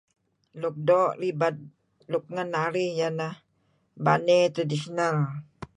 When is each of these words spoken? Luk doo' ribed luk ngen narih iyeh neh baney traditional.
Luk 0.61 0.75
doo' 0.87 1.15
ribed 1.21 1.57
luk 2.11 2.25
ngen 2.33 2.49
narih 2.53 2.89
iyeh 2.95 3.13
neh 3.19 3.35
baney 4.03 4.45
traditional. 4.55 5.15